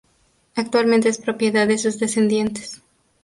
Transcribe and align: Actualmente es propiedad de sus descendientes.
Actualmente 0.55 1.09
es 1.09 1.19
propiedad 1.19 1.67
de 1.67 1.77
sus 1.77 1.99
descendientes. 1.99 2.81